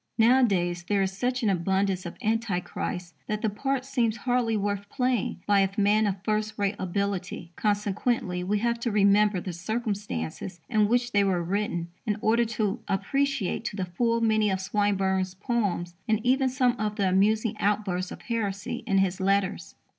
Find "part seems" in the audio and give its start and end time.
3.51-4.17